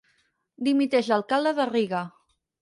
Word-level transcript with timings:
Dimiteix 0.67 1.09
l'alcalde 1.11 1.53
de 1.61 1.69
Riga. 1.73 2.01